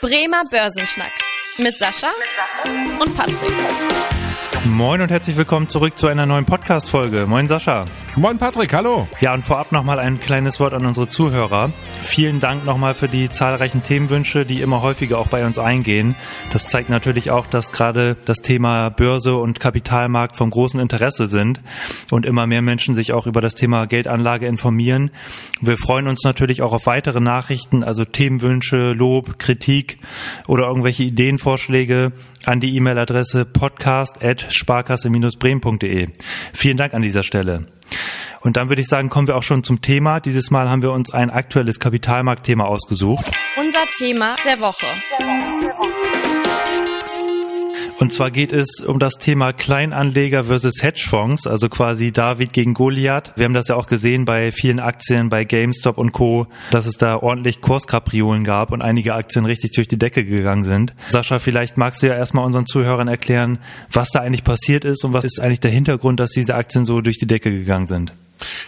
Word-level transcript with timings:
Bremer 0.00 0.44
Börsenschnack 0.48 1.12
mit 1.56 1.76
Sascha 1.76 2.10
und 3.00 3.16
Patrick. 3.16 4.17
Moin 4.64 5.00
und 5.00 5.10
herzlich 5.10 5.36
willkommen 5.36 5.68
zurück 5.68 5.96
zu 5.96 6.08
einer 6.08 6.26
neuen 6.26 6.44
Podcast-Folge. 6.44 7.26
Moin 7.26 7.46
Sascha. 7.46 7.84
Moin 8.16 8.38
Patrick, 8.38 8.72
hallo. 8.74 9.06
Ja, 9.20 9.32
und 9.32 9.42
vorab 9.42 9.70
nochmal 9.70 10.00
ein 10.00 10.18
kleines 10.18 10.58
Wort 10.58 10.74
an 10.74 10.84
unsere 10.84 11.06
Zuhörer. 11.06 11.70
Vielen 12.00 12.40
Dank 12.40 12.64
nochmal 12.64 12.94
für 12.94 13.08
die 13.08 13.28
zahlreichen 13.28 13.82
Themenwünsche, 13.82 14.44
die 14.44 14.60
immer 14.60 14.82
häufiger 14.82 15.18
auch 15.18 15.28
bei 15.28 15.46
uns 15.46 15.60
eingehen. 15.60 16.16
Das 16.52 16.66
zeigt 16.66 16.90
natürlich 16.90 17.30
auch, 17.30 17.46
dass 17.46 17.70
gerade 17.70 18.16
das 18.24 18.38
Thema 18.38 18.88
Börse 18.88 19.36
und 19.36 19.60
Kapitalmarkt 19.60 20.36
vom 20.36 20.50
großen 20.50 20.80
Interesse 20.80 21.28
sind 21.28 21.60
und 22.10 22.26
immer 22.26 22.48
mehr 22.48 22.62
Menschen 22.62 22.94
sich 22.94 23.12
auch 23.12 23.28
über 23.28 23.40
das 23.40 23.54
Thema 23.54 23.86
Geldanlage 23.86 24.46
informieren. 24.46 25.12
Wir 25.60 25.76
freuen 25.76 26.08
uns 26.08 26.24
natürlich 26.24 26.62
auch 26.62 26.72
auf 26.72 26.86
weitere 26.86 27.20
Nachrichten, 27.20 27.84
also 27.84 28.04
Themenwünsche, 28.04 28.92
Lob, 28.92 29.38
Kritik 29.38 29.98
oder 30.48 30.66
irgendwelche 30.66 31.04
Ideenvorschläge 31.04 32.12
an 32.44 32.60
die 32.60 32.74
E-Mail-Adresse 32.76 33.44
podcast.sparkasse-bremen.de. 34.48 36.08
Vielen 36.52 36.76
Dank 36.76 36.94
an 36.94 37.02
dieser 37.02 37.22
Stelle. 37.22 37.66
Und 38.40 38.56
dann 38.56 38.68
würde 38.68 38.82
ich 38.82 38.88
sagen, 38.88 39.08
kommen 39.08 39.26
wir 39.26 39.36
auch 39.36 39.42
schon 39.42 39.64
zum 39.64 39.80
Thema. 39.80 40.20
Dieses 40.20 40.50
Mal 40.50 40.68
haben 40.68 40.82
wir 40.82 40.92
uns 40.92 41.12
ein 41.12 41.30
aktuelles 41.30 41.80
Kapitalmarktthema 41.80 42.64
ausgesucht. 42.64 43.24
Unser 43.56 43.84
Thema 43.96 44.36
der 44.44 44.60
Woche. 44.60 44.86
Und 47.98 48.12
zwar 48.12 48.30
geht 48.30 48.52
es 48.52 48.80
um 48.80 49.00
das 49.00 49.14
Thema 49.14 49.52
Kleinanleger 49.52 50.44
versus 50.44 50.82
Hedgefonds, 50.82 51.48
also 51.48 51.68
quasi 51.68 52.12
David 52.12 52.52
gegen 52.52 52.72
Goliath. 52.72 53.32
Wir 53.34 53.44
haben 53.44 53.54
das 53.54 53.66
ja 53.66 53.74
auch 53.74 53.88
gesehen 53.88 54.24
bei 54.24 54.52
vielen 54.52 54.78
Aktien, 54.78 55.28
bei 55.28 55.44
GameStop 55.44 55.98
und 55.98 56.12
Co., 56.12 56.46
dass 56.70 56.86
es 56.86 56.96
da 56.96 57.16
ordentlich 57.16 57.60
Kurskapriolen 57.60 58.44
gab 58.44 58.70
und 58.70 58.82
einige 58.82 59.14
Aktien 59.14 59.46
richtig 59.46 59.72
durch 59.72 59.88
die 59.88 59.98
Decke 59.98 60.24
gegangen 60.24 60.62
sind. 60.62 60.94
Sascha, 61.08 61.40
vielleicht 61.40 61.76
magst 61.76 62.00
du 62.00 62.06
ja 62.06 62.14
erstmal 62.14 62.44
unseren 62.44 62.66
Zuhörern 62.66 63.08
erklären, 63.08 63.58
was 63.90 64.10
da 64.10 64.20
eigentlich 64.20 64.44
passiert 64.44 64.84
ist 64.84 65.04
und 65.04 65.12
was 65.12 65.24
ist 65.24 65.40
eigentlich 65.40 65.60
der 65.60 65.72
Hintergrund, 65.72 66.20
dass 66.20 66.30
diese 66.30 66.54
Aktien 66.54 66.84
so 66.84 67.00
durch 67.00 67.18
die 67.18 67.26
Decke 67.26 67.50
gegangen 67.50 67.88
sind. 67.88 68.12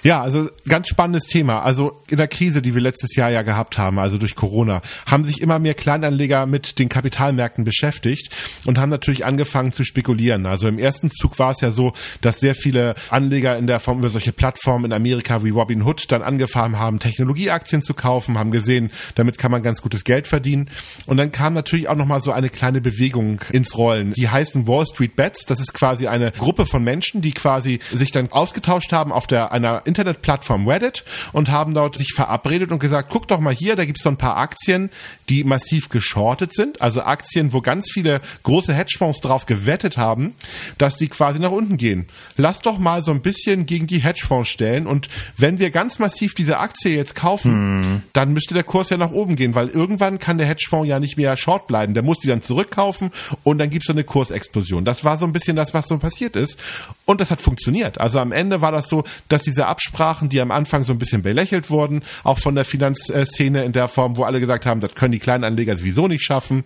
Ja, 0.02 0.22
also 0.22 0.48
ganz 0.66 0.88
spannendes 0.88 1.24
Thema. 1.24 1.60
Also 1.60 2.00
in 2.08 2.16
der 2.16 2.28
Krise, 2.28 2.62
die 2.62 2.74
wir 2.74 2.80
letztes 2.80 3.14
Jahr 3.16 3.30
ja 3.30 3.42
gehabt 3.42 3.76
haben, 3.76 3.98
also 3.98 4.16
durch 4.16 4.34
Corona, 4.34 4.80
haben 5.06 5.24
sich 5.24 5.40
immer 5.40 5.58
mehr 5.58 5.74
Kleinanleger 5.74 6.46
mit 6.46 6.78
den 6.78 6.88
Kapitalmärkten 6.88 7.64
beschäftigt 7.64 8.30
und 8.64 8.78
haben 8.78 8.88
natürlich 8.88 9.26
angefangen 9.26 9.72
zu 9.72 9.84
spekulieren. 9.84 10.46
Also 10.46 10.68
im 10.68 10.78
ersten 10.78 11.10
Zug 11.10 11.38
war 11.38 11.52
es 11.52 11.60
ja 11.60 11.70
so, 11.70 11.92
dass 12.22 12.40
sehr 12.40 12.54
viele 12.54 12.94
Anleger 13.10 13.58
in 13.58 13.66
der 13.66 13.80
Form 13.80 13.98
über 13.98 14.08
solche 14.08 14.32
Plattformen 14.32 14.86
in 14.86 14.92
Amerika 14.92 15.44
wie 15.44 15.50
Robinhood 15.50 16.10
dann 16.10 16.22
angefangen 16.22 16.78
haben, 16.78 16.98
Technologieaktien 16.98 17.82
zu 17.82 17.92
kaufen, 17.92 18.38
haben 18.38 18.52
gesehen, 18.52 18.90
damit 19.16 19.36
kann 19.36 19.50
man 19.50 19.62
ganz 19.62 19.82
gutes 19.82 20.04
Geld 20.04 20.26
verdienen. 20.26 20.70
Und 21.06 21.18
dann 21.18 21.30
kam 21.30 21.52
natürlich 21.52 21.88
auch 21.88 21.96
nochmal 21.96 22.22
so 22.22 22.32
eine 22.32 22.48
kleine 22.48 22.80
Bewegung 22.80 23.40
ins 23.52 23.76
Rollen. 23.76 24.12
Die 24.14 24.28
heißen 24.28 24.66
Wall 24.66 24.86
Street 24.86 25.16
Bets. 25.16 25.44
Das 25.44 25.60
ist 25.60 25.74
quasi 25.74 26.06
eine 26.06 26.32
Gruppe 26.32 26.64
von 26.64 26.82
Menschen, 26.82 27.20
die 27.20 27.32
quasi 27.32 27.80
sich 27.92 28.12
dann 28.12 28.32
ausgetauscht 28.32 28.92
haben 28.92 29.12
auf 29.12 29.26
der 29.26 29.52
einer 29.52 29.82
Internetplattform 29.90 30.68
Reddit 30.68 31.04
und 31.32 31.50
haben 31.50 31.74
dort 31.74 31.98
sich 31.98 32.12
verabredet 32.14 32.70
und 32.70 32.78
gesagt, 32.78 33.10
guck 33.10 33.26
doch 33.26 33.40
mal 33.40 33.54
hier, 33.54 33.74
da 33.74 33.84
gibt's 33.84 34.02
so 34.02 34.08
ein 34.08 34.16
paar 34.16 34.36
Aktien, 34.36 34.90
die 35.28 35.42
massiv 35.42 35.88
geschortet 35.88 36.54
sind, 36.54 36.80
also 36.80 37.02
Aktien, 37.02 37.52
wo 37.52 37.60
ganz 37.60 37.90
viele 37.90 38.20
große 38.44 38.72
Hedgefonds 38.72 39.20
drauf 39.20 39.46
gewettet 39.46 39.96
haben, 39.96 40.34
dass 40.78 40.96
die 40.96 41.08
quasi 41.08 41.40
nach 41.40 41.50
unten 41.50 41.76
gehen. 41.76 42.06
Lass 42.36 42.62
doch 42.62 42.78
mal 42.78 43.02
so 43.02 43.10
ein 43.10 43.20
bisschen 43.20 43.66
gegen 43.66 43.86
die 43.86 43.98
Hedgefonds 43.98 44.48
stellen 44.48 44.86
und 44.86 45.08
wenn 45.36 45.58
wir 45.58 45.70
ganz 45.70 45.98
massiv 45.98 46.34
diese 46.34 46.58
Aktie 46.58 46.94
jetzt 46.94 47.16
kaufen, 47.16 47.78
hm. 47.78 48.02
dann 48.12 48.32
müsste 48.32 48.54
der 48.54 48.64
Kurs 48.64 48.90
ja 48.90 48.96
nach 48.96 49.10
oben 49.10 49.34
gehen, 49.34 49.54
weil 49.54 49.68
irgendwann 49.68 50.18
kann 50.18 50.38
der 50.38 50.46
Hedgefonds 50.46 50.88
ja 50.88 51.00
nicht 51.00 51.16
mehr 51.16 51.36
short 51.36 51.66
bleiben. 51.66 51.94
Der 51.94 52.02
muss 52.02 52.20
die 52.20 52.28
dann 52.28 52.42
zurückkaufen 52.42 53.10
und 53.42 53.58
dann 53.58 53.70
gibt's 53.70 53.86
so 53.86 53.92
eine 53.92 54.04
Kursexplosion. 54.04 54.84
Das 54.84 55.04
war 55.04 55.18
so 55.18 55.26
ein 55.26 55.32
bisschen 55.32 55.56
das, 55.56 55.74
was 55.74 55.88
so 55.88 55.98
passiert 55.98 56.36
ist 56.36 56.58
und 57.10 57.20
das 57.20 57.32
hat 57.32 57.40
funktioniert. 57.40 58.00
Also 58.00 58.20
am 58.20 58.30
Ende 58.30 58.60
war 58.60 58.70
das 58.70 58.88
so, 58.88 59.02
dass 59.28 59.42
diese 59.42 59.66
Absprachen, 59.66 60.28
die 60.28 60.40
am 60.40 60.52
Anfang 60.52 60.84
so 60.84 60.92
ein 60.92 60.98
bisschen 60.98 61.22
belächelt 61.22 61.68
wurden, 61.68 62.02
auch 62.22 62.38
von 62.38 62.54
der 62.54 62.64
Finanzszene 62.64 63.64
in 63.64 63.72
der 63.72 63.88
Form, 63.88 64.16
wo 64.16 64.22
alle 64.22 64.38
gesagt 64.38 64.64
haben, 64.64 64.80
das 64.80 64.94
können 64.94 65.10
die 65.10 65.18
Kleinanleger 65.18 65.76
sowieso 65.76 66.06
nicht 66.06 66.22
schaffen, 66.22 66.62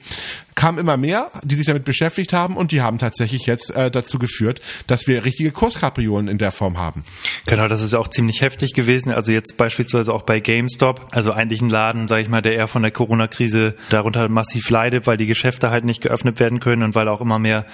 kam 0.54 0.78
immer 0.78 0.96
mehr, 0.96 1.30
die 1.42 1.54
sich 1.54 1.66
damit 1.66 1.84
beschäftigt 1.84 2.32
haben 2.32 2.56
und 2.56 2.72
die 2.72 2.80
haben 2.80 2.98
tatsächlich 2.98 3.46
jetzt 3.46 3.70
äh, 3.70 3.90
dazu 3.90 4.18
geführt, 4.18 4.60
dass 4.86 5.06
wir 5.06 5.24
richtige 5.24 5.50
Kurskapriolen 5.50 6.28
in 6.28 6.38
der 6.38 6.52
Form 6.52 6.78
haben. 6.78 7.04
Genau, 7.46 7.68
das 7.68 7.82
ist 7.82 7.94
auch 7.94 8.08
ziemlich 8.08 8.40
heftig 8.40 8.72
gewesen. 8.72 9.12
Also 9.12 9.32
jetzt 9.32 9.56
beispielsweise 9.56 10.12
auch 10.12 10.22
bei 10.22 10.40
GameStop, 10.40 11.08
also 11.12 11.32
eigentlich 11.32 11.60
ein 11.60 11.68
Laden, 11.68 12.08
sage 12.08 12.22
ich 12.22 12.28
mal, 12.28 12.42
der 12.42 12.54
eher 12.54 12.68
von 12.68 12.82
der 12.82 12.90
Corona-Krise 12.90 13.74
darunter 13.90 14.28
massiv 14.28 14.70
leidet, 14.70 15.06
weil 15.06 15.16
die 15.16 15.26
Geschäfte 15.26 15.70
halt 15.70 15.84
nicht 15.84 16.02
geöffnet 16.02 16.40
werden 16.40 16.60
können 16.60 16.82
und 16.82 16.94
weil 16.94 17.08
auch 17.08 17.20
immer 17.20 17.38
mehr 17.38 17.66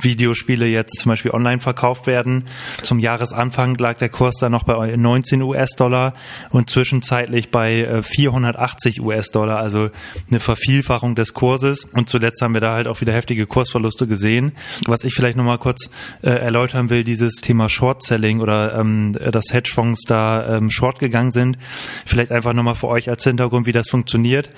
Videospiele 0.00 0.66
jetzt 0.66 1.00
zum 1.00 1.10
Beispiel 1.10 1.30
online 1.30 1.60
verkauft 1.60 2.06
werden. 2.06 2.48
Zum 2.82 2.98
Jahresanfang 2.98 3.76
lag 3.76 3.98
der 3.98 4.08
Kurs 4.08 4.36
dann 4.40 4.52
noch 4.52 4.64
bei 4.64 4.94
19 4.94 5.42
US-Dollar 5.42 6.14
und 6.50 6.70
zwischenzeitlich 6.70 7.50
bei 7.50 8.02
480 8.02 8.98
äh, 8.98 9.00
US-Dollar, 9.00 9.58
also 9.58 9.90
eine 10.28 10.40
Vervielfachung 10.40 11.14
des 11.14 11.34
Kurses. 11.34 11.84
Und 11.84 12.08
zuletzt 12.08 12.25
zuletzt 12.26 12.42
haben 12.42 12.54
wir 12.54 12.60
da 12.60 12.74
halt 12.74 12.88
auch 12.88 13.00
wieder 13.00 13.12
heftige 13.12 13.46
Kursverluste 13.46 14.08
gesehen. 14.08 14.52
Was 14.86 15.04
ich 15.04 15.14
vielleicht 15.14 15.36
nochmal 15.36 15.58
kurz 15.58 15.90
äh, 16.22 16.30
erläutern 16.30 16.90
will, 16.90 17.04
dieses 17.04 17.36
Thema 17.36 17.68
Short-Selling 17.68 18.40
oder 18.40 18.76
ähm, 18.78 19.12
dass 19.12 19.52
Hedgefonds 19.52 20.02
da 20.08 20.56
ähm, 20.56 20.68
short 20.70 20.98
gegangen 20.98 21.30
sind. 21.30 21.56
Vielleicht 22.04 22.32
einfach 22.32 22.52
nochmal 22.52 22.74
für 22.74 22.88
euch 22.88 23.08
als 23.08 23.22
Hintergrund, 23.22 23.66
wie 23.66 23.72
das 23.72 23.88
funktioniert. 23.88 24.50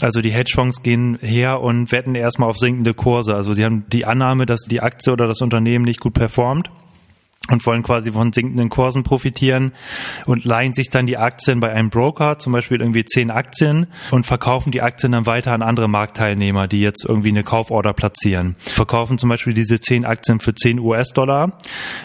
Also 0.00 0.20
die 0.20 0.30
Hedgefonds 0.30 0.82
gehen 0.82 1.18
her 1.20 1.60
und 1.60 1.90
wetten 1.90 2.14
erstmal 2.14 2.48
auf 2.48 2.58
sinkende 2.58 2.94
Kurse. 2.94 3.34
Also 3.34 3.54
sie 3.54 3.64
haben 3.64 3.84
die 3.88 4.04
Annahme, 4.06 4.46
dass 4.46 4.60
die 4.62 4.80
Aktie 4.80 5.12
oder 5.12 5.26
das 5.26 5.40
Unternehmen 5.40 5.84
nicht 5.84 6.00
gut 6.00 6.14
performt 6.14 6.70
und 7.48 7.64
wollen 7.66 7.82
quasi 7.82 8.12
von 8.12 8.32
sinkenden 8.32 8.68
Kursen 8.68 9.02
profitieren 9.02 9.72
und 10.26 10.44
leihen 10.44 10.74
sich 10.74 10.90
dann 10.90 11.06
die 11.06 11.16
Aktien 11.16 11.58
bei 11.58 11.72
einem 11.72 11.88
Broker, 11.88 12.38
zum 12.38 12.52
Beispiel 12.52 12.80
irgendwie 12.80 13.04
zehn 13.04 13.30
Aktien 13.30 13.86
und 14.10 14.26
verkaufen 14.26 14.70
die 14.70 14.82
Aktien 14.82 15.12
dann 15.12 15.26
weiter 15.26 15.52
an 15.52 15.62
andere 15.62 15.88
Marktteilnehmer, 15.88 16.68
die 16.68 16.80
jetzt 16.80 17.04
irgendwie 17.08 17.30
eine 17.30 17.42
Kauforder 17.42 17.94
platzieren. 17.94 18.56
Verkaufen 18.58 19.16
zum 19.16 19.30
Beispiel 19.30 19.54
diese 19.54 19.80
zehn 19.80 20.04
Aktien 20.04 20.40
für 20.40 20.54
10 20.54 20.78
US-Dollar 20.78 21.58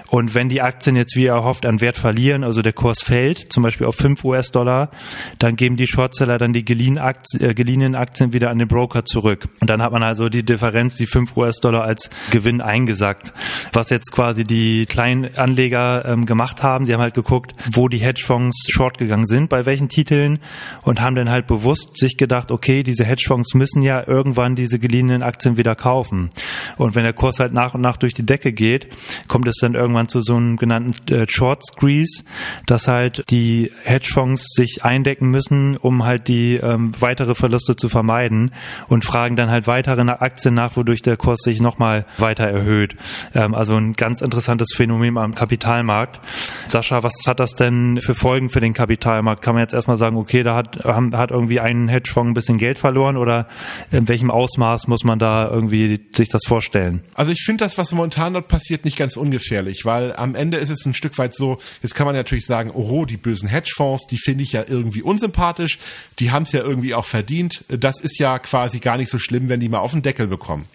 und 0.10 0.36
wenn 0.36 0.48
die 0.48 0.62
Aktien 0.62 0.96
jetzt 0.96 1.18
wie 1.18 1.26
erhofft 1.26 1.66
an 1.66 1.82
Wert 1.82 1.98
verlieren, 1.98 2.44
also 2.46 2.62
der 2.62 2.74
Kurs 2.74 3.04
fällt, 3.04 3.52
zum 3.52 3.62
Beispiel 3.62 3.88
auf 3.88 3.96
5 3.96 4.24
US-Dollar, 4.24 4.90
dann 5.38 5.58
geben 5.58 5.76
die 5.76 5.88
Shortseller 5.88 6.38
dann 6.38 6.54
die 6.54 6.64
geliehenen 6.64 7.00
Aktien, 7.00 7.42
äh, 7.42 7.54
geliehenen 7.54 7.96
Aktien 7.96 8.32
wieder 8.32 8.50
an 8.50 8.58
den 8.58 8.70
Broker 8.70 9.04
zurück. 9.04 9.50
Und 9.60 9.70
dann 9.70 9.82
hat 9.82 9.92
man 9.92 10.02
also 10.02 10.30
die 10.30 10.44
Differenz, 10.44 10.96
die 10.96 11.06
5 11.06 11.36
US-Dollar 11.36 11.84
als 11.84 12.10
Gewinn 12.32 12.62
eingesackt. 12.62 13.34
Was 13.74 13.90
jetzt 13.90 14.12
quasi 14.12 14.46
die 14.46 14.86
kleinen 14.86 15.25
Anleger 15.36 16.06
ähm, 16.06 16.26
gemacht 16.26 16.64
haben. 16.64 16.86
Sie 16.86 16.94
haben 16.94 17.02
halt 17.02 17.14
geguckt, 17.14 17.54
wo 17.72 17.88
die 17.88 17.98
Hedgefonds 17.98 18.68
short 18.70 18.98
gegangen 18.98 19.28
sind, 19.28 19.50
bei 19.50 19.66
welchen 19.66 19.90
Titeln 19.90 20.40
und 20.84 21.02
haben 21.02 21.16
dann 21.16 21.30
halt 21.30 21.48
bewusst 21.48 21.98
sich 21.98 22.18
gedacht, 22.18 22.52
okay, 22.52 22.84
diese 22.84 23.06
Hedgefonds 23.06 23.54
müssen 23.54 23.82
ja 23.82 24.06
irgendwann 24.06 24.56
diese 24.56 24.80
geliehenen 24.80 25.24
Aktien 25.24 25.58
wieder 25.58 25.76
kaufen. 25.76 26.30
Und 26.78 26.96
wenn 26.96 27.04
der 27.04 27.14
Kurs 27.14 27.40
halt 27.40 27.54
nach 27.54 27.74
und 27.74 27.82
nach 27.82 27.98
durch 27.98 28.14
die 28.14 28.26
Decke 28.26 28.54
geht, 28.54 28.88
kommt 29.28 29.48
es 29.48 29.56
dann 29.60 29.76
irgendwann 29.76 30.08
zu 30.08 30.22
so 30.22 30.36
einem 30.36 30.58
genannten 30.58 31.14
äh, 31.14 31.26
Short 31.28 31.66
Squeeze, 31.66 32.24
dass 32.66 32.88
halt 32.88 33.24
die 33.30 33.72
Hedgefonds 33.84 34.54
sich 34.56 34.84
eindecken 34.84 35.30
müssen, 35.30 35.78
um 35.78 36.04
halt 36.04 36.28
die 36.28 36.56
ähm, 36.56 36.92
weitere 37.00 37.36
Verluste 37.36 37.76
zu 37.76 37.90
vermeiden 37.90 38.52
und 38.88 39.06
fragen 39.06 39.36
dann 39.36 39.50
halt 39.50 39.68
weitere 39.68 39.96
Aktien 39.96 40.54
nach, 40.54 40.76
wodurch 40.76 41.02
der 41.02 41.18
Kurs 41.18 41.40
sich 41.42 41.62
nochmal 41.62 42.06
weiter 42.18 42.46
erhöht. 42.46 42.96
Ähm, 43.34 43.54
also 43.54 43.76
ein 43.76 43.94
ganz 43.94 44.22
interessantes 44.22 44.74
Phänomen 44.76 45.15
am 45.18 45.36
Kapitalmarkt. 45.36 46.20
Sascha, 46.68 47.04
was 47.04 47.14
hat 47.26 47.40
das 47.40 47.54
denn 47.54 48.00
für 48.02 48.16
Folgen 48.16 48.50
für 48.50 48.60
den 48.60 48.74
Kapitalmarkt? 48.74 49.42
Kann 49.42 49.56
man 49.56 49.64
jetzt 49.64 49.74
erstmal 49.74 49.98
sagen, 49.98 50.18
okay, 50.18 50.44
da 50.44 50.56
hat, 50.56 50.84
hat 50.84 51.32
irgendwie 51.32 51.60
ein 51.60 51.88
Hedgefonds 51.88 52.32
ein 52.32 52.34
bisschen 52.34 52.58
Geld 52.58 52.80
verloren 52.80 53.18
oder 53.18 53.48
in 53.92 54.08
welchem 54.08 54.32
Ausmaß 54.32 54.88
muss 54.88 55.04
man 55.04 55.20
da 55.20 55.50
irgendwie 55.50 56.00
sich 56.14 56.30
das 56.30 56.42
vorstellen? 56.46 57.02
Also 57.14 57.32
ich 57.32 57.44
finde 57.44 57.64
das, 57.64 57.78
was 57.78 57.92
momentan 57.92 58.34
dort 58.34 58.48
passiert, 58.48 58.86
nicht 58.86 58.98
ganz 58.98 59.18
ungefährlich, 59.18 59.86
weil 59.86 60.16
am 60.16 60.36
Ende 60.36 60.58
ist 60.58 60.70
es 60.70 60.86
ein 60.86 60.94
Stück 60.94 61.18
weit 61.18 61.36
so, 61.36 61.60
jetzt 61.82 61.96
kann 61.96 62.06
man 62.06 62.16
natürlich 62.16 62.46
sagen, 62.46 62.72
oh, 62.72 63.06
die 63.06 63.18
bösen 63.18 63.50
Hedgefonds, 63.50 64.08
die 64.08 64.18
finde 64.18 64.44
ich 64.44 64.52
ja 64.52 64.64
irgendwie 64.68 65.02
unsympathisch, 65.02 65.80
die 66.20 66.32
haben 66.32 66.44
es 66.44 66.52
ja 66.52 66.62
irgendwie 66.62 66.94
auch 66.94 67.06
verdient. 67.06 67.64
Das 67.68 68.00
ist 68.00 68.20
ja 68.20 68.40
quasi 68.40 68.80
gar 68.80 68.98
nicht 68.98 69.10
so 69.10 69.20
schlimm, 69.20 69.50
wenn 69.50 69.60
die 69.60 69.70
mal 69.70 69.80
auf 69.80 69.92
den 69.92 70.02
Deckel 70.02 70.28
bekommen. 70.28 70.66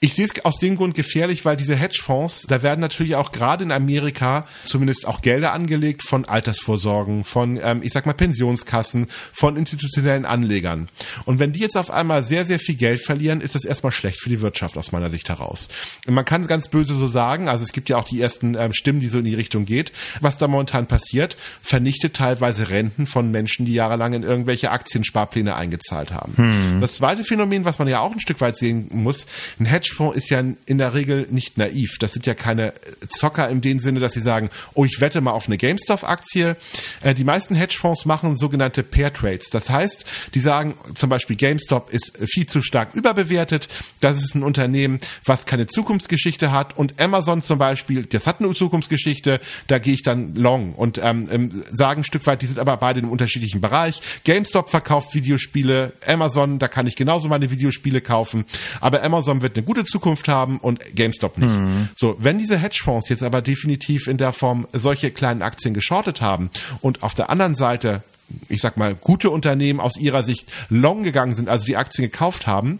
Ich 0.00 0.14
sehe 0.14 0.26
es 0.26 0.44
aus 0.44 0.60
dem 0.60 0.76
Grund 0.76 0.94
gefährlich, 0.94 1.44
weil 1.44 1.56
diese 1.56 1.74
Hedgefonds, 1.74 2.42
da 2.48 2.62
werden 2.62 2.78
natürlich 2.78 3.16
auch 3.16 3.32
gerade 3.32 3.64
in 3.64 3.72
Amerika 3.72 4.46
zumindest 4.64 5.08
auch 5.08 5.22
Gelder 5.22 5.52
angelegt 5.52 6.04
von 6.04 6.24
Altersvorsorgen, 6.24 7.24
von, 7.24 7.58
ähm, 7.60 7.80
ich 7.82 7.92
sag 7.92 8.06
mal, 8.06 8.12
Pensionskassen, 8.12 9.08
von 9.32 9.56
institutionellen 9.56 10.24
Anlegern. 10.24 10.88
Und 11.24 11.40
wenn 11.40 11.52
die 11.52 11.58
jetzt 11.58 11.76
auf 11.76 11.90
einmal 11.90 12.22
sehr, 12.22 12.46
sehr 12.46 12.60
viel 12.60 12.76
Geld 12.76 13.00
verlieren, 13.00 13.40
ist 13.40 13.56
das 13.56 13.64
erstmal 13.64 13.90
schlecht 13.90 14.20
für 14.20 14.28
die 14.28 14.40
Wirtschaft 14.40 14.78
aus 14.78 14.92
meiner 14.92 15.10
Sicht 15.10 15.28
heraus. 15.30 15.68
Und 16.06 16.14
man 16.14 16.24
kann 16.24 16.42
es 16.42 16.48
ganz 16.48 16.68
böse 16.68 16.94
so 16.94 17.08
sagen, 17.08 17.48
also 17.48 17.64
es 17.64 17.72
gibt 17.72 17.88
ja 17.88 17.96
auch 17.96 18.04
die 18.04 18.20
ersten 18.20 18.54
ähm, 18.54 18.72
Stimmen, 18.72 19.00
die 19.00 19.08
so 19.08 19.18
in 19.18 19.24
die 19.24 19.34
Richtung 19.34 19.64
geht. 19.64 19.90
Was 20.20 20.38
da 20.38 20.46
momentan 20.46 20.86
passiert, 20.86 21.36
vernichtet 21.60 22.14
teilweise 22.14 22.70
Renten 22.70 23.08
von 23.08 23.32
Menschen, 23.32 23.66
die 23.66 23.74
jahrelang 23.74 24.12
in 24.12 24.22
irgendwelche 24.22 24.70
Aktiensparpläne 24.70 25.56
eingezahlt 25.56 26.12
haben. 26.12 26.34
Hm. 26.36 26.80
Das 26.80 26.92
zweite 26.92 27.24
Phänomen, 27.24 27.64
was 27.64 27.80
man 27.80 27.88
ja 27.88 27.98
auch 27.98 28.12
ein 28.12 28.20
Stück 28.20 28.40
weit 28.40 28.56
sehen 28.56 28.86
muss, 28.92 29.26
ein 29.58 29.66
Hedge 29.66 29.87
Hedgefonds 29.88 30.16
ist 30.16 30.30
ja 30.30 30.42
in 30.66 30.78
der 30.78 30.94
Regel 30.94 31.26
nicht 31.30 31.58
naiv. 31.58 31.98
Das 31.98 32.12
sind 32.12 32.26
ja 32.26 32.34
keine 32.34 32.74
Zocker 33.08 33.48
in 33.48 33.60
dem 33.60 33.80
Sinne, 33.80 34.00
dass 34.00 34.12
sie 34.12 34.20
sagen, 34.20 34.50
oh, 34.74 34.84
ich 34.84 35.00
wette 35.00 35.20
mal 35.20 35.32
auf 35.32 35.46
eine 35.46 35.56
GameStop-Aktie. 35.56 36.56
Äh, 37.00 37.14
die 37.14 37.24
meisten 37.24 37.54
Hedgefonds 37.54 38.04
machen 38.04 38.36
sogenannte 38.36 38.82
Pair 38.82 39.12
Trades. 39.12 39.50
Das 39.50 39.70
heißt, 39.70 40.04
die 40.34 40.40
sagen 40.40 40.74
zum 40.94 41.08
Beispiel, 41.08 41.36
GameStop 41.36 41.90
ist 41.90 42.18
viel 42.26 42.46
zu 42.46 42.62
stark 42.62 42.94
überbewertet. 42.94 43.68
Das 44.00 44.18
ist 44.18 44.34
ein 44.34 44.42
Unternehmen, 44.42 44.98
was 45.24 45.46
keine 45.46 45.66
Zukunftsgeschichte 45.66 46.52
hat. 46.52 46.76
Und 46.76 47.00
Amazon 47.00 47.42
zum 47.42 47.58
Beispiel, 47.58 48.04
das 48.04 48.26
hat 48.26 48.40
eine 48.40 48.52
Zukunftsgeschichte. 48.52 49.40
Da 49.66 49.78
gehe 49.78 49.94
ich 49.94 50.02
dann 50.02 50.34
long 50.34 50.74
und 50.74 51.00
ähm, 51.02 51.28
ähm 51.30 51.48
sagen 51.72 52.00
ein 52.00 52.04
Stück 52.04 52.26
weit, 52.26 52.42
die 52.42 52.46
sind 52.46 52.58
aber 52.58 52.76
beide 52.76 52.98
einem 52.98 53.10
unterschiedlichen 53.10 53.60
Bereich. 53.60 54.00
GameStop 54.24 54.70
verkauft 54.70 55.14
Videospiele. 55.14 55.92
Amazon, 56.06 56.58
da 56.58 56.68
kann 56.68 56.86
ich 56.86 56.96
genauso 56.96 57.28
meine 57.28 57.50
Videospiele 57.50 58.00
kaufen. 58.00 58.44
Aber 58.80 59.02
Amazon 59.02 59.42
wird 59.42 59.56
eine 59.56 59.64
gute 59.64 59.77
gute 59.78 59.84
Zukunft 59.84 60.28
haben 60.28 60.58
und 60.58 60.80
GameStop 60.94 61.38
nicht. 61.38 61.54
Mhm. 61.54 61.88
So, 61.94 62.16
wenn 62.18 62.38
diese 62.38 62.58
Hedgefonds 62.58 63.08
jetzt 63.08 63.22
aber 63.22 63.42
definitiv 63.42 64.08
in 64.08 64.16
der 64.16 64.32
Form 64.32 64.66
solche 64.72 65.10
kleinen 65.10 65.42
Aktien 65.42 65.72
geschortet 65.74 66.20
haben 66.20 66.50
und 66.80 67.02
auf 67.02 67.14
der 67.14 67.30
anderen 67.30 67.54
Seite 67.54 68.02
ich 68.50 68.60
sag 68.60 68.76
mal, 68.76 68.94
gute 68.94 69.30
Unternehmen 69.30 69.80
aus 69.80 69.96
ihrer 69.96 70.22
Sicht 70.22 70.52
long 70.68 71.02
gegangen 71.02 71.34
sind, 71.34 71.48
also 71.48 71.64
die 71.64 71.78
Aktien 71.78 72.10
gekauft 72.10 72.46
haben, 72.46 72.78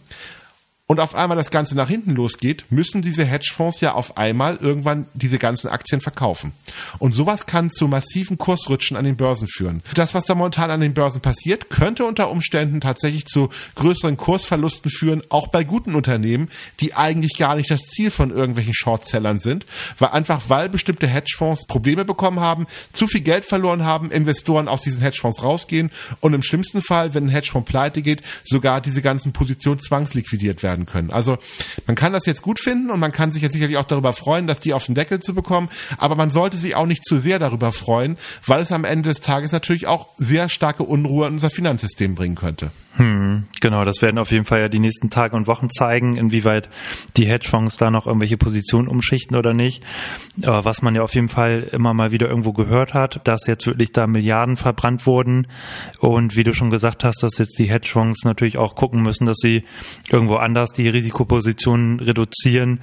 und 0.91 1.01
auf 1.01 1.15
einmal 1.15 1.37
das 1.37 1.51
Ganze 1.51 1.75
nach 1.75 1.91
hinten 1.91 2.13
losgeht, 2.13 2.65
müssen 2.71 3.03
diese 3.03 3.23
Hedgefonds 3.23 3.83
ja 3.83 3.93
auf 3.93 4.17
einmal 4.17 4.57
irgendwann 4.57 5.05
diese 5.13 5.39
ganzen 5.39 5.69
Aktien 5.69 6.01
verkaufen. 6.01 6.53
Und 6.99 7.13
sowas 7.13 7.45
kann 7.45 7.71
zu 7.71 7.89
massiven 7.89 8.39
Kursrutschen 8.39 8.97
an 8.97 9.05
den 9.05 9.19
Börsen 9.19 9.49
führen. 9.49 9.83
Das, 9.93 10.15
was 10.15 10.25
da 10.25 10.35
momentan 10.35 10.71
an 10.71 10.81
den 10.81 10.95
Börsen 10.95 11.21
passiert, 11.21 11.69
könnte 11.69 12.07
unter 12.07 12.31
Umständen 12.31 12.81
tatsächlich 12.81 13.27
zu 13.27 13.51
größeren 13.75 14.17
Kursverlusten 14.17 14.91
führen, 14.91 15.23
auch 15.29 15.49
bei 15.49 15.63
guten 15.63 15.95
Unternehmen, 15.95 16.49
die 16.81 16.95
eigentlich 16.95 17.37
gar 17.37 17.57
nicht 17.57 17.71
das 17.71 17.83
Ziel 17.83 18.11
von 18.11 18.31
irgendwelchen 18.31 18.73
Shortsellern 18.73 19.41
sind, 19.41 19.67
weil 19.99 20.09
einfach 20.09 20.45
weil 20.49 20.71
bestimmte 20.71 21.07
Hedgefonds 21.07 21.67
Probleme 21.67 22.07
bekommen 22.07 22.41
haben, 22.41 22.67
zu 22.95 23.07
viel 23.07 23.21
Geld 23.21 23.45
verloren 23.45 23.85
haben, 23.85 24.11
Investoren 24.11 24.69
aus 24.69 24.81
diesen 24.81 25.03
Hedgefonds 25.03 25.43
rausgehen 25.43 25.91
und 26.21 26.33
im 26.33 26.43
schlimmsten 26.43 26.81
Fall, 26.81 27.13
wenn 27.13 27.27
ein 27.27 27.29
Hedgefonds 27.29 27.71
pleite 27.71 28.01
geht, 28.01 28.23
sogar 28.43 28.81
diese 28.81 29.03
ganzen 29.03 29.35
Positionen 29.35 29.81
zwangsliquidiert 29.81 30.63
werden 30.63 30.78
werden 30.79 30.87
können. 30.87 31.11
Also 31.11 31.39
man 31.87 31.97
kann 31.97 32.13
das 32.13 32.27
jetzt 32.27 32.43
gut 32.43 32.61
finden 32.61 32.91
und 32.91 33.01
man 33.01 33.13
kann 33.13 33.31
sich 33.31 33.43
jetzt 33.43 33.53
sicherlich 33.53 33.77
auch 33.77 33.85
darüber 33.85 34.13
freuen, 34.13 34.47
dass 34.47 34.61
die 34.61 34.73
auf 34.73 34.87
den 34.87 34.95
Deckel 34.95 35.21
zu 35.21 35.35
bekommen, 35.35 35.69
aber 35.99 36.15
man 36.15 36.31
sollte 36.31 36.57
sich 36.57 36.77
auch 36.77 36.87
nicht 36.87 37.05
zu 37.05 37.17
sehr 37.17 37.39
darüber 37.39 37.73
freuen, 37.73 38.17
weil 38.47 38.63
es 38.63 38.73
am 38.73 38.85
Ende 38.85 39.09
des 39.09 39.21
Tages 39.21 39.53
natürlich 39.53 39.87
auch 39.87 40.09
sehr 40.19 40.49
starke 40.49 40.85
Unruhe 40.85 41.27
in 41.27 41.35
unser 41.35 41.51
Finanzsystem 41.51 42.15
bringen 42.15 42.37
könnte. 42.37 42.71
Hm, 42.99 43.45
genau, 43.61 43.85
das 43.85 44.03
werden 44.03 44.19
auf 44.19 44.33
jeden 44.33 44.45
Fall 44.45 44.59
ja 44.59 44.69
die 44.69 44.81
nächsten 44.81 45.09
Tage 45.09 45.37
und 45.37 45.47
Wochen 45.47 45.71
zeigen, 45.71 46.17
inwieweit 46.17 46.69
die 47.17 47.27
Hedgefonds 47.27 47.77
da 47.77 47.93
noch 47.93 48.09
irgendwelche 48.09 48.37
Positionen 48.37 48.89
umschichten 48.89 49.37
oder 49.37 49.55
nicht. 49.55 49.85
Aber 50.43 50.65
was 50.65 50.83
man 50.83 50.97
ja 50.97 51.03
auf 51.03 51.15
jeden 51.15 51.29
Fall 51.29 51.69
immer 51.71 51.95
mal 51.95 52.11
wieder 52.11 52.29
irgendwo 52.29 52.53
gehört 52.53 52.95
hat, 52.95 53.21
dass 53.23 53.47
jetzt 53.47 53.69
wirklich 53.69 53.93
da 53.93 54.09
Milliarden 54.09 54.57
verbrannt 54.57 55.07
wurden 55.07 55.47
und 56.01 56.35
wie 56.35 56.43
du 56.43 56.53
schon 56.53 56.71
gesagt 56.71 57.05
hast, 57.05 57.23
dass 57.23 57.39
jetzt 57.39 57.61
die 57.61 57.71
Hedgefonds 57.71 58.25
natürlich 58.25 58.59
auch 58.59 58.75
gucken 58.75 59.03
müssen, 59.03 59.27
dass 59.27 59.37
sie 59.41 59.63
irgendwo 60.11 60.35
anders 60.35 60.68
die 60.73 60.89
Risikopositionen 60.89 62.01
reduzieren, 62.01 62.81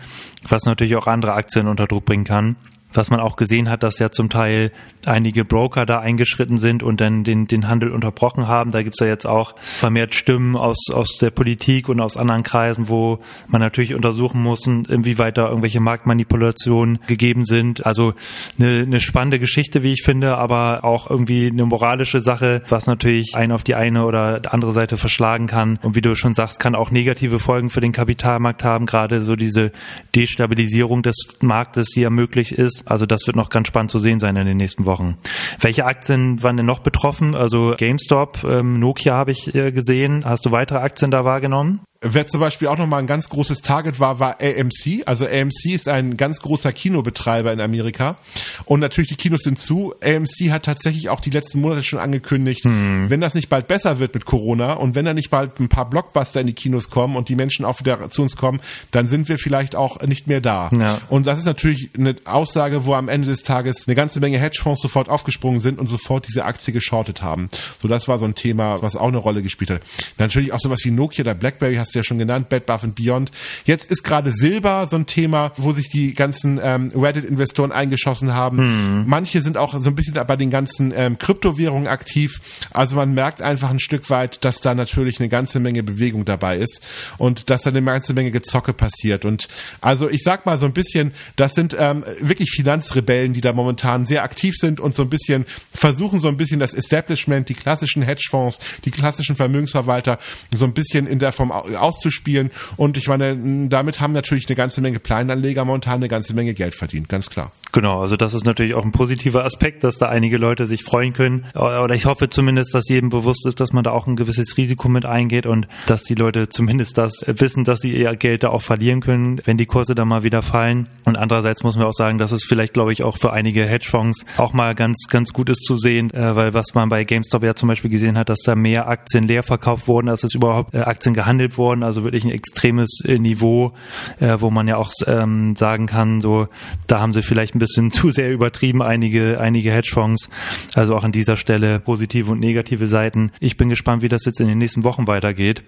was 0.48 0.66
natürlich 0.66 0.96
auch 0.96 1.08
andere 1.08 1.34
Aktien 1.34 1.68
unter 1.68 1.86
Druck 1.86 2.06
bringen 2.06 2.24
kann 2.24 2.56
was 2.96 3.12
man 3.12 3.20
auch 3.20 3.36
gesehen 3.36 3.70
hat, 3.70 3.84
dass 3.84 4.00
ja 4.00 4.10
zum 4.10 4.30
Teil 4.30 4.72
einige 5.06 5.46
Broker 5.46 5.86
da 5.86 6.00
eingeschritten 6.00 6.58
sind 6.58 6.82
und 6.82 7.02
dann 7.02 7.24
den, 7.24 7.46
den 7.46 7.68
Handel 7.68 7.92
unterbrochen 7.92 8.48
haben. 8.48 8.72
Da 8.72 8.82
gibt's 8.82 9.00
ja 9.00 9.08
jetzt 9.08 9.26
auch 9.26 9.56
vermehrt 9.60 10.16
Stimmen 10.16 10.56
aus, 10.56 10.78
aus 10.92 11.18
der 11.20 11.30
Politik 11.30 11.90
und 11.90 12.02
aus 12.02 12.18
anderen 12.18 12.44
Kreisen, 12.44 12.90
wo 12.90 13.20
man 13.48 13.62
natürlich 13.62 13.94
untersuchen 13.94 14.42
muss, 14.42 14.66
inwieweit 14.66 15.38
da 15.38 15.48
irgendwelche 15.48 15.80
Marktmanipulationen 15.80 17.00
gegeben 17.08 17.46
sind. 17.46 17.86
Also 17.86 18.14
eine, 18.60 18.82
eine 18.82 19.00
spannende 19.00 19.40
Geschichte, 19.40 19.84
wie 19.84 19.92
ich 19.92 20.04
finde, 20.04 20.38
aber 20.38 20.84
auch 20.84 21.10
irgendwie 21.10 21.48
eine 21.48 21.66
moralische 21.66 22.22
Sache, 22.22 22.64
was 22.68 22.88
natürlich 22.88 23.36
einen 23.36 23.52
auf 23.52 23.64
die 23.64 23.76
eine 23.76 24.06
oder 24.06 24.42
andere 24.52 24.74
Seite 24.74 24.98
verschlagen 24.98 25.48
kann. 25.48 25.80
Und 25.82 25.96
wie 25.96 26.02
du 26.02 26.16
schon 26.16 26.34
sagst, 26.34 26.60
kann 26.60 26.76
auch 26.76 26.92
negative 26.92 27.40
Folgen 27.40 27.70
für 27.70 27.82
den 27.82 27.92
Kapitalmarkt 27.92 28.64
haben, 28.64 28.86
gerade 28.86 29.22
so 29.22 29.36
diese 29.36 29.72
Destabilisierung 30.16 31.04
des 31.04 31.16
Marktes, 31.42 31.90
die 31.90 32.02
ja 32.02 32.10
möglich 32.10 32.54
ist 32.54 32.85
also 32.86 33.06
das 33.06 33.28
wird 33.28 33.36
noch 33.36 33.50
ganz 33.50 33.68
spannend 33.68 33.92
zu 33.92 34.00
sehen 34.00 34.20
sein 34.20 34.36
in 34.36 34.46
den 34.46 34.58
nächsten 34.58 34.86
Wochen. 34.86 35.18
Welche 35.60 35.86
Aktien 35.86 36.42
waren 36.44 36.58
denn 36.58 36.66
noch 36.66 36.80
betroffen? 36.80 37.36
Also 37.36 37.76
GameStop, 37.78 38.44
ähm, 38.44 38.80
Nokia 38.80 39.14
habe 39.14 39.32
ich 39.32 39.54
äh, 39.54 39.72
gesehen. 39.72 40.24
Hast 40.26 40.46
du 40.46 40.52
weitere 40.52 40.80
Aktien 40.80 41.12
da 41.12 41.26
wahrgenommen? 41.26 41.82
Wer 42.08 42.28
zum 42.28 42.40
Beispiel 42.40 42.68
auch 42.68 42.78
nochmal 42.78 43.00
ein 43.00 43.08
ganz 43.08 43.30
großes 43.30 43.62
Target 43.62 44.00
war, 44.00 44.20
war 44.20 44.38
AMC. 44.40 45.04
Also 45.08 45.26
AMC 45.26 45.72
ist 45.74 45.88
ein 45.88 46.18
ganz 46.18 46.40
großer 46.40 46.72
Kinobetreiber 46.72 47.52
in 47.52 47.60
Amerika. 47.60 48.18
Und 48.66 48.80
natürlich 48.80 49.10
die 49.10 49.16
Kinos 49.16 49.42
sind 49.42 49.58
zu. 49.58 49.96
AMC 50.04 50.52
hat 50.52 50.64
tatsächlich 50.64 51.10
auch 51.10 51.20
die 51.20 51.32
letzten 51.32 51.62
Monate 51.62 51.82
schon 51.82 51.98
angekündigt, 51.98 52.66
hm. 52.66 53.10
wenn 53.10 53.22
das 53.22 53.34
nicht 53.34 53.50
bald 53.50 53.68
besser 53.68 54.00
wird 54.00 54.14
mit 54.14 54.26
Corona 54.26 54.74
und 54.74 54.94
wenn 54.94 55.06
da 55.06 55.16
nicht 55.16 55.32
bald 55.32 55.60
ein 55.60 55.68
paar 55.68 55.90
Blockbuster 55.90 56.42
in 56.42 56.48
die 56.48 56.54
Kinos 56.54 56.92
kommen 56.92 57.16
und 57.16 57.28
die 57.30 57.36
Menschen 57.36 57.66
auch 57.66 57.80
wieder 57.80 58.12
zu 58.12 58.22
uns 58.22 58.36
kommen, 58.36 58.60
dann 58.92 59.08
sind 59.08 59.28
wir 59.28 59.40
vielleicht 59.40 59.76
auch 59.76 60.02
nicht 60.04 60.28
mehr 60.28 60.42
da. 60.42 60.70
Ja. 60.80 61.02
Und 61.10 61.26
das 61.26 61.40
ist 61.40 61.46
natürlich 61.46 61.90
eine 61.98 62.16
Aussage, 62.26 62.86
wo 62.86 62.94
am 62.94 63.10
Ende 63.10 63.28
des 63.28 63.42
Tages 63.42 63.88
eine 63.88 63.96
ganze 63.96 64.20
Menge 64.20 64.38
Hedgefonds 64.38 64.80
sofort 64.80 65.10
aufgesprungen 65.10 65.60
sind 65.60 65.80
und 65.80 65.88
sofort 65.88 66.28
diese 66.28 66.46
Aktie 66.46 66.72
geschortet 66.72 67.24
haben. 67.24 67.50
So, 67.82 67.88
das 67.88 68.08
war 68.08 68.20
so 68.20 68.26
ein 68.26 68.36
Thema, 68.36 68.84
was 68.84 68.96
auch 68.96 69.08
eine 69.08 69.18
Rolle 69.18 69.42
gespielt 69.42 69.72
hat. 69.72 69.82
Natürlich 70.20 70.54
auch 70.54 70.60
sowas 70.60 70.82
wie 70.84 70.92
Nokia, 70.92 71.24
der 71.24 71.34
Blackberry 71.34 71.78
hast 71.78 71.95
ja 71.96 72.04
schon 72.04 72.18
genannt, 72.18 72.50
Bed 72.50 72.66
Bath 72.66 72.84
Beyond. 72.96 73.32
Jetzt 73.66 73.90
ist 73.92 74.04
gerade 74.04 74.32
Silber 74.32 74.88
so 74.90 74.98
ein 74.98 75.06
Thema, 75.06 75.52
wo 75.58 75.72
sich 75.72 75.90
die 75.90 76.14
ganzen 76.14 76.60
ähm, 76.62 76.92
Reddit-Investoren 76.96 77.72
eingeschossen 77.72 78.34
haben. 78.34 78.58
Hm. 78.58 79.04
Manche 79.08 79.42
sind 79.42 79.58
auch 79.58 79.74
so 79.82 79.90
ein 79.90 79.96
bisschen 79.96 80.14
bei 80.14 80.36
den 80.36 80.50
ganzen 80.50 80.94
ähm, 80.96 81.18
Kryptowährungen 81.18 81.88
aktiv. 81.88 82.42
Also 82.72 82.96
man 82.96 83.14
merkt 83.14 83.42
einfach 83.42 83.70
ein 83.70 83.80
Stück 83.80 84.10
weit, 84.10 84.44
dass 84.46 84.62
da 84.62 84.76
natürlich 84.76 85.20
eine 85.20 85.30
ganze 85.30 85.60
Menge 85.60 85.84
Bewegung 85.84 86.26
dabei 86.26 86.58
ist 86.58 86.82
und 87.18 87.50
dass 87.50 87.64
da 87.64 87.70
eine 87.70 87.82
ganze 87.82 88.14
Menge 88.14 88.32
Gezocke 88.32 88.74
passiert. 88.74 89.26
Und 89.26 89.48
also 89.82 90.10
ich 90.10 90.22
sag 90.24 90.46
mal 90.46 90.58
so 90.58 90.66
ein 90.66 90.74
bisschen, 90.74 91.14
das 91.36 91.54
sind 91.54 91.76
ähm, 91.80 92.04
wirklich 92.20 92.52
Finanzrebellen, 92.52 93.34
die 93.34 93.42
da 93.42 93.54
momentan 93.54 94.06
sehr 94.06 94.24
aktiv 94.24 94.56
sind 94.58 94.80
und 94.80 94.96
so 94.96 95.04
ein 95.04 95.10
bisschen 95.10 95.46
versuchen, 95.74 96.20
so 96.20 96.28
ein 96.28 96.38
bisschen 96.38 96.60
das 96.60 96.74
Establishment, 96.74 97.50
die 97.50 97.54
klassischen 97.54 98.02
Hedgefonds, 98.02 98.60
die 98.86 98.92
klassischen 98.92 99.36
Vermögensverwalter 99.36 100.20
so 100.54 100.66
ein 100.66 100.74
bisschen 100.74 101.08
in 101.08 101.20
der 101.20 101.32
Form 101.32 101.52
auszuspielen. 101.76 102.52
Und 102.78 102.98
ich 102.98 103.08
meine, 103.08 103.68
damit 103.70 104.00
haben 104.00 104.14
natürlich 104.14 104.48
eine 104.48 104.56
ganze 104.56 104.82
Menge 104.82 105.00
Kleinanleger 105.00 105.66
momentan 105.66 105.96
eine 105.96 106.08
ganze 106.08 106.34
Menge 106.34 106.54
Geld 106.54 106.76
verdient, 106.76 107.10
ganz 107.10 107.30
klar. 107.30 107.52
Genau, 107.76 108.00
also 108.00 108.16
das 108.16 108.34
ist 108.34 108.46
natürlich 108.46 108.74
auch 108.74 108.86
ein 108.86 108.94
positiver 108.94 109.44
Aspekt, 109.44 109.84
dass 109.84 109.98
da 109.98 110.08
einige 110.08 110.38
Leute 110.38 110.66
sich 110.66 110.86
freuen 110.86 111.12
können. 111.12 111.44
Oder 111.56 111.94
ich 111.94 112.06
hoffe 112.06 112.30
zumindest, 112.30 112.74
dass 112.74 112.88
jedem 112.88 113.10
bewusst 113.10 113.46
ist, 113.46 113.60
dass 113.60 113.74
man 113.74 113.84
da 113.84 113.92
auch 113.92 114.08
ein 114.08 114.16
gewisses 114.16 114.56
Risiko 114.56 114.88
mit 114.88 115.06
eingeht 115.06 115.46
und 115.46 115.68
dass 115.86 116.04
die 116.04 116.16
Leute 116.16 116.48
zumindest 116.48 116.98
das 116.98 117.24
wissen, 117.28 117.66
dass 117.66 117.82
sie 117.82 117.92
ihr 117.92 118.16
Geld 118.16 118.44
da 118.44 118.50
auch 118.52 118.62
verlieren 118.62 119.02
können, 119.02 119.42
wenn 119.44 119.58
die 119.58 119.66
Kurse 119.66 119.94
da 119.94 120.06
mal 120.06 120.24
wieder 120.24 120.42
fallen. 120.42 120.88
Und 121.04 121.18
andererseits 121.18 121.64
muss 121.64 121.76
man 121.76 121.86
auch 121.86 121.92
sagen, 121.92 122.18
dass 122.18 122.32
es 122.32 122.46
vielleicht, 122.46 122.74
glaube 122.74 122.94
ich, 122.94 123.04
auch 123.04 123.18
für 123.18 123.34
einige 123.34 123.66
Hedgefonds 123.66 124.26
auch 124.38 124.54
mal 124.54 124.74
ganz, 124.74 125.08
ganz 125.10 125.34
gut 125.34 125.50
ist 125.50 125.66
zu 125.66 125.76
sehen, 125.76 126.14
äh, 126.14 126.34
weil 126.34 126.54
was 126.54 126.76
man 126.76 126.88
bei 126.88 127.04
GameStop 127.04 127.44
ja 127.44 127.56
zum 127.56 127.68
Beispiel 127.68 127.92
gesehen 127.92 128.18
hat, 128.18 128.30
dass 128.30 128.40
da 128.40 128.56
mehr 128.56 128.88
Aktien 128.88 129.26
leer 129.26 129.44
verkauft 129.44 129.90
wurden, 129.90 130.08
als 130.08 130.24
es 130.24 130.34
überhaupt 130.34 130.74
äh, 130.74 130.80
Aktien 130.80 131.14
gehandelt 131.14 131.58
wurden. 131.58 131.84
Also 131.84 132.06
wirklich 132.06 132.24
ein 132.24 132.32
extremes 132.32 133.02
äh, 133.04 133.20
Niveau, 133.20 133.74
wo 134.20 134.50
man 134.50 134.70
ja 134.70 134.78
auch 134.78 134.92
ähm, 135.08 135.58
sagen 135.58 135.88
kann, 135.88 136.22
so, 136.22 136.48
da 136.88 137.02
haben 137.02 137.12
sie 137.12 137.22
vielleicht 137.22 137.54
ein 137.54 137.60
bisschen 137.60 137.65
zu 137.92 138.12
sehr 138.12 138.32
übertrieben, 138.32 138.82
einige, 138.82 139.40
einige 139.40 139.72
Hedgefonds. 139.72 140.30
Also 140.74 140.96
auch 140.96 141.04
an 141.04 141.12
dieser 141.12 141.38
Stelle 141.38 141.80
positive 141.80 142.32
und 142.32 142.40
negative 142.40 142.88
Seiten. 142.88 143.32
Ich 143.40 143.58
bin 143.58 143.70
gespannt, 143.70 144.02
wie 144.02 144.10
das 144.10 144.26
jetzt 144.26 144.40
in 144.40 144.48
den 144.48 144.58
nächsten 144.58 144.84
Wochen 144.84 145.08
weitergeht. 145.08 145.64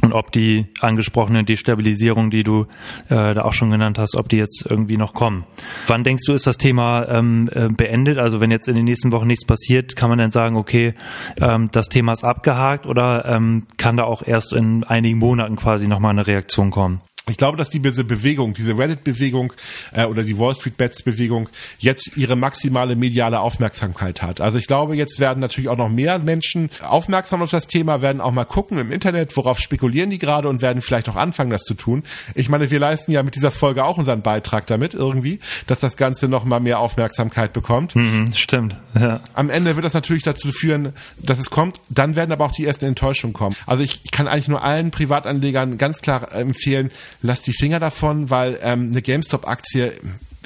Und 0.00 0.14
ob 0.14 0.32
die 0.32 0.66
angesprochene 0.80 1.44
Destabilisierung, 1.44 2.30
die 2.30 2.42
du 2.42 2.62
äh, 3.08 3.34
da 3.34 3.42
auch 3.42 3.52
schon 3.52 3.70
genannt 3.70 3.98
hast, 3.98 4.16
ob 4.16 4.28
die 4.28 4.38
jetzt 4.38 4.64
irgendwie 4.68 4.96
noch 4.96 5.12
kommen. 5.12 5.44
Wann 5.86 6.02
denkst 6.02 6.22
du, 6.26 6.32
ist 6.32 6.46
das 6.46 6.56
Thema 6.56 7.06
ähm, 7.08 7.50
äh, 7.52 7.68
beendet? 7.68 8.18
Also 8.18 8.40
wenn 8.40 8.50
jetzt 8.50 8.68
in 8.68 8.74
den 8.74 8.84
nächsten 8.84 9.12
Wochen 9.12 9.26
nichts 9.26 9.44
passiert, 9.44 9.94
kann 9.94 10.08
man 10.08 10.18
dann 10.18 10.30
sagen, 10.30 10.56
okay, 10.56 10.94
ähm, 11.40 11.68
das 11.72 11.88
Thema 11.88 12.14
ist 12.14 12.24
abgehakt 12.24 12.86
oder 12.86 13.26
ähm, 13.26 13.66
kann 13.76 13.98
da 13.98 14.04
auch 14.04 14.26
erst 14.26 14.54
in 14.54 14.82
einigen 14.82 15.18
Monaten 15.18 15.56
quasi 15.56 15.88
nochmal 15.88 16.12
eine 16.12 16.26
Reaktion 16.26 16.70
kommen? 16.70 17.02
Ich 17.32 17.38
glaube, 17.38 17.56
dass 17.56 17.70
diese 17.70 18.04
Bewegung, 18.04 18.52
diese 18.52 18.76
Reddit-Bewegung 18.76 19.54
äh, 19.92 20.04
oder 20.04 20.22
die 20.22 20.38
Wall 20.38 20.54
Street 20.54 20.76
Bets-Bewegung 20.76 21.48
jetzt 21.78 22.18
ihre 22.18 22.36
maximale 22.36 22.94
mediale 22.94 23.40
Aufmerksamkeit 23.40 24.20
hat. 24.20 24.42
Also 24.42 24.58
ich 24.58 24.66
glaube, 24.66 24.96
jetzt 24.96 25.18
werden 25.18 25.40
natürlich 25.40 25.70
auch 25.70 25.78
noch 25.78 25.88
mehr 25.88 26.18
Menschen 26.18 26.68
aufmerksam 26.86 27.40
auf 27.40 27.50
das 27.50 27.66
Thema, 27.68 28.02
werden 28.02 28.20
auch 28.20 28.32
mal 28.32 28.44
gucken 28.44 28.76
im 28.76 28.92
Internet, 28.92 29.34
worauf 29.34 29.58
spekulieren 29.60 30.10
die 30.10 30.18
gerade 30.18 30.46
und 30.46 30.60
werden 30.60 30.82
vielleicht 30.82 31.08
auch 31.08 31.16
anfangen, 31.16 31.50
das 31.50 31.62
zu 31.62 31.72
tun. 31.72 32.02
Ich 32.34 32.50
meine, 32.50 32.70
wir 32.70 32.78
leisten 32.78 33.12
ja 33.12 33.22
mit 33.22 33.34
dieser 33.34 33.50
Folge 33.50 33.84
auch 33.84 33.96
unseren 33.96 34.20
Beitrag 34.20 34.66
damit 34.66 34.92
irgendwie, 34.92 35.40
dass 35.66 35.80
das 35.80 35.96
Ganze 35.96 36.28
noch 36.28 36.44
mal 36.44 36.60
mehr 36.60 36.80
Aufmerksamkeit 36.80 37.54
bekommt. 37.54 37.96
Mhm, 37.96 38.34
stimmt. 38.34 38.76
Ja. 38.94 39.22
Am 39.32 39.48
Ende 39.48 39.74
wird 39.74 39.86
das 39.86 39.94
natürlich 39.94 40.22
dazu 40.22 40.52
führen, 40.52 40.92
dass 41.16 41.38
es 41.38 41.48
kommt. 41.48 41.80
Dann 41.88 42.14
werden 42.14 42.30
aber 42.30 42.44
auch 42.44 42.52
die 42.52 42.66
ersten 42.66 42.84
Enttäuschungen 42.84 43.32
kommen. 43.32 43.56
Also 43.66 43.82
ich, 43.82 44.02
ich 44.04 44.10
kann 44.10 44.28
eigentlich 44.28 44.48
nur 44.48 44.62
allen 44.62 44.90
Privatanlegern 44.90 45.78
ganz 45.78 46.02
klar 46.02 46.30
empfehlen, 46.34 46.90
lasst 47.22 47.46
die 47.46 47.52
Finger 47.52 47.80
davon, 47.80 48.30
weil 48.30 48.58
ähm, 48.62 48.90
eine 48.90 49.02
GameStop-Aktie 49.02 49.92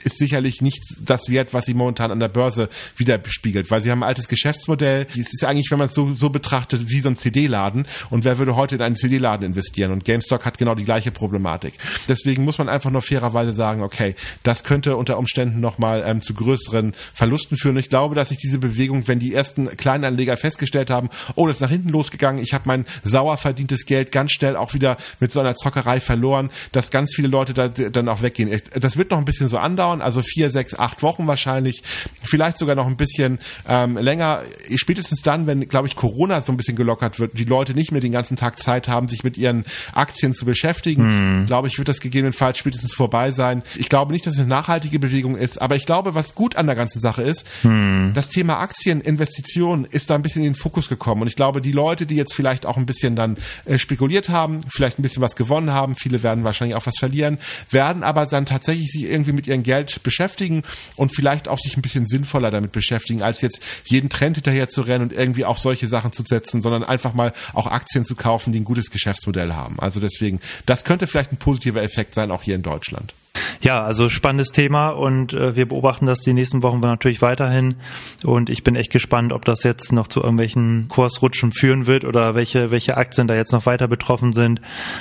ist 0.04 0.18
sicherlich 0.18 0.62
nicht 0.62 0.82
das 1.00 1.28
wert, 1.28 1.54
was 1.54 1.66
sie 1.66 1.74
momentan 1.74 2.10
an 2.10 2.20
der 2.20 2.28
Börse 2.28 2.68
widerspiegelt, 2.96 3.70
weil 3.70 3.82
sie 3.82 3.90
haben 3.90 4.02
ein 4.02 4.08
altes 4.08 4.28
Geschäftsmodell. 4.28 5.06
Es 5.12 5.32
ist 5.32 5.44
eigentlich, 5.44 5.70
wenn 5.70 5.78
man 5.78 5.88
es 5.88 5.94
so, 5.94 6.14
so 6.14 6.30
betrachtet, 6.30 6.88
wie 6.88 7.00
so 7.00 7.08
ein 7.08 7.16
CD-Laden. 7.16 7.86
Und 8.10 8.24
wer 8.24 8.38
würde 8.38 8.56
heute 8.56 8.74
in 8.74 8.82
einen 8.82 8.96
CD-Laden 8.96 9.44
investieren? 9.46 9.92
Und 9.92 10.04
GameStop 10.04 10.44
hat 10.44 10.58
genau 10.58 10.74
die 10.74 10.84
gleiche 10.84 11.10
Problematik. 11.10 11.74
Deswegen 12.08 12.44
muss 12.44 12.58
man 12.58 12.68
einfach 12.68 12.90
nur 12.90 13.02
fairerweise 13.02 13.52
sagen, 13.52 13.82
okay, 13.82 14.14
das 14.42 14.64
könnte 14.64 14.96
unter 14.96 15.18
Umständen 15.18 15.60
nochmal 15.60 16.04
ähm, 16.06 16.20
zu 16.20 16.34
größeren 16.34 16.94
Verlusten 17.14 17.56
führen. 17.56 17.76
Ich 17.76 17.88
glaube, 17.88 18.14
dass 18.14 18.28
sich 18.28 18.38
diese 18.38 18.58
Bewegung, 18.58 19.08
wenn 19.08 19.18
die 19.18 19.34
ersten 19.34 19.68
Kleinanleger 19.76 20.36
festgestellt 20.36 20.90
haben, 20.90 21.08
oh, 21.34 21.46
das 21.46 21.56
ist 21.56 21.60
nach 21.60 21.70
hinten 21.70 21.88
losgegangen, 21.88 22.42
ich 22.42 22.52
habe 22.52 22.64
mein 22.66 22.84
sauer 23.04 23.36
verdientes 23.36 23.86
Geld 23.86 24.12
ganz 24.12 24.32
schnell 24.32 24.56
auch 24.56 24.74
wieder 24.74 24.96
mit 25.20 25.32
so 25.32 25.40
einer 25.40 25.54
Zockerei 25.54 26.00
verloren, 26.00 26.50
dass 26.72 26.90
ganz 26.90 27.14
viele 27.14 27.28
Leute 27.28 27.54
da, 27.54 27.68
dann 27.68 28.08
auch 28.08 28.22
weggehen. 28.22 28.60
Das 28.78 28.96
wird 28.96 29.10
noch 29.10 29.18
ein 29.18 29.24
bisschen 29.24 29.48
so 29.48 29.58
andauern 29.58 29.85
dauern, 29.86 30.00
also 30.00 30.22
vier, 30.22 30.50
sechs, 30.50 30.78
acht 30.78 31.02
Wochen 31.02 31.26
wahrscheinlich, 31.26 31.82
vielleicht 32.24 32.58
sogar 32.58 32.74
noch 32.74 32.86
ein 32.86 32.96
bisschen 32.96 33.38
ähm, 33.68 33.96
länger. 33.96 34.42
Spätestens 34.74 35.22
dann, 35.22 35.46
wenn, 35.46 35.68
glaube 35.68 35.88
ich, 35.88 35.96
Corona 35.96 36.40
so 36.40 36.52
ein 36.52 36.56
bisschen 36.56 36.76
gelockert 36.76 37.20
wird, 37.20 37.38
die 37.38 37.44
Leute 37.44 37.74
nicht 37.74 37.92
mehr 37.92 38.00
den 38.00 38.12
ganzen 38.12 38.36
Tag 38.36 38.58
Zeit 38.58 38.88
haben, 38.88 39.08
sich 39.08 39.24
mit 39.24 39.36
ihren 39.36 39.64
Aktien 39.94 40.34
zu 40.34 40.44
beschäftigen, 40.44 41.40
mhm. 41.40 41.46
glaube 41.46 41.68
ich, 41.68 41.78
wird 41.78 41.88
das 41.88 42.00
gegebenenfalls 42.00 42.58
spätestens 42.58 42.94
vorbei 42.94 43.30
sein. 43.30 43.62
Ich 43.76 43.88
glaube 43.88 44.12
nicht, 44.12 44.26
dass 44.26 44.34
es 44.34 44.40
eine 44.40 44.48
nachhaltige 44.48 44.98
Bewegung 44.98 45.36
ist, 45.36 45.60
aber 45.60 45.76
ich 45.76 45.86
glaube, 45.86 46.14
was 46.14 46.34
gut 46.34 46.56
an 46.56 46.66
der 46.66 46.76
ganzen 46.76 47.00
Sache 47.00 47.22
ist, 47.22 47.46
mhm. 47.62 48.12
das 48.14 48.28
Thema 48.28 48.58
Aktieninvestitionen 48.58 49.84
ist 49.84 50.10
da 50.10 50.14
ein 50.14 50.22
bisschen 50.22 50.42
in 50.42 50.52
den 50.52 50.54
Fokus 50.54 50.88
gekommen. 50.88 51.22
Und 51.22 51.28
ich 51.28 51.36
glaube, 51.36 51.60
die 51.60 51.72
Leute, 51.72 52.06
die 52.06 52.16
jetzt 52.16 52.34
vielleicht 52.34 52.66
auch 52.66 52.76
ein 52.76 52.86
bisschen 52.86 53.16
dann 53.16 53.36
äh, 53.64 53.78
spekuliert 53.78 54.28
haben, 54.28 54.58
vielleicht 54.68 54.98
ein 54.98 55.02
bisschen 55.02 55.22
was 55.22 55.36
gewonnen 55.36 55.72
haben, 55.72 55.94
viele 55.94 56.22
werden 56.22 56.44
wahrscheinlich 56.44 56.76
auch 56.76 56.86
was 56.86 56.96
verlieren, 56.98 57.38
werden 57.70 58.02
aber 58.02 58.26
dann 58.26 58.46
tatsächlich 58.46 58.90
sich 58.90 59.04
irgendwie 59.04 59.32
mit 59.32 59.46
ihrem 59.46 59.62
Geld 59.62 59.75
Geld 59.76 60.02
beschäftigen 60.02 60.62
und 60.96 61.14
vielleicht 61.14 61.48
auch 61.48 61.58
sich 61.58 61.76
ein 61.76 61.82
bisschen 61.82 62.06
sinnvoller 62.06 62.50
damit 62.50 62.72
beschäftigen, 62.72 63.22
als 63.22 63.40
jetzt 63.42 63.60
jeden 63.84 64.08
Trend 64.08 64.36
hinterher 64.36 64.68
zu 64.68 64.82
rennen 64.82 65.10
und 65.10 65.12
irgendwie 65.12 65.44
auf 65.44 65.58
solche 65.58 65.86
Sachen 65.86 66.12
zu 66.12 66.22
setzen, 66.26 66.62
sondern 66.62 66.82
einfach 66.82 67.12
mal 67.12 67.32
auch 67.52 67.66
Aktien 67.66 68.04
zu 68.04 68.14
kaufen, 68.14 68.52
die 68.52 68.60
ein 68.60 68.64
gutes 68.64 68.90
Geschäftsmodell 68.90 69.52
haben. 69.52 69.78
Also 69.78 70.00
deswegen, 70.00 70.40
das 70.64 70.84
könnte 70.84 71.06
vielleicht 71.06 71.32
ein 71.32 71.36
positiver 71.36 71.82
Effekt 71.82 72.14
sein, 72.14 72.30
auch 72.30 72.42
hier 72.42 72.54
in 72.54 72.62
Deutschland. 72.62 73.12
Ja, 73.60 73.82
also 73.82 74.08
spannendes 74.08 74.48
Thema 74.48 74.90
und 74.90 75.32
äh, 75.32 75.56
wir 75.56 75.66
beobachten 75.66 76.06
das 76.06 76.20
die 76.20 76.32
nächsten 76.32 76.62
Wochen 76.62 76.80
natürlich 76.80 77.22
weiterhin 77.22 77.76
und 78.24 78.50
ich 78.50 78.62
bin 78.62 78.74
echt 78.74 78.92
gespannt, 78.92 79.32
ob 79.32 79.44
das 79.44 79.62
jetzt 79.62 79.92
noch 79.92 80.08
zu 80.08 80.20
irgendwelchen 80.20 80.86
Kursrutschen 80.88 81.52
führen 81.52 81.86
wird 81.86 82.04
oder 82.04 82.34
welche 82.34 82.70
welche 82.70 82.96
Aktien 82.96 83.26
da 83.26 83.34
jetzt 83.34 83.52
noch 83.52 83.66
weiter 83.66 83.88
betroffen 83.88 84.32
sind. 84.32 84.60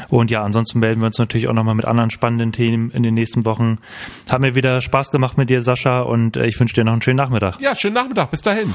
Und 0.10 0.32
ja, 0.32 0.44
ansonsten 0.44 0.80
melden 0.80 1.02
wir 1.02 1.08
uns 1.08 1.18
natürlich 1.18 1.48
auch 1.48 1.54
nochmal 1.54 1.76
mit 1.76 1.86
anderen 1.86 2.10
spannenden 2.10 2.52
Themen 2.52 2.92
in 2.92 3.04
den 3.04 3.14
nächsten 3.14 3.46
Wochen. 3.46 3.80
Hat 4.30 4.42
mir 4.42 4.56
wieder 4.56 4.82
Spaß 4.82 5.12
gemacht 5.12 5.38
mit 5.38 5.50
dir, 5.50 5.62
Sascha, 5.62 6.02
und 6.02 6.38
äh, 6.38 6.48
ich 6.48 6.60
wünsche 6.60 6.74
dir 6.74 6.84
noch 6.84 6.94
einen 6.94 7.02
schönen 7.02 7.18
Nachmittag. 7.18 7.60
Ja, 7.60 7.76
schönen 7.76 7.96
Nachmittag. 7.96 8.32
Bis 8.32 8.42
dahin. 8.42 8.74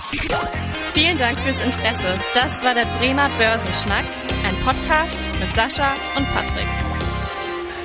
Vielen 0.93 1.17
Dank 1.19 1.39
fürs 1.39 1.61
Interesse. 1.61 2.19
Das 2.35 2.63
war 2.65 2.75
der 2.75 2.87
Bremer 2.99 3.29
Börsenschnack, 3.39 4.05
ein 4.45 4.55
Podcast 4.65 5.29
mit 5.41 5.55
Sascha 5.55 5.95
und 6.17 6.27
Patrick. 6.35 6.90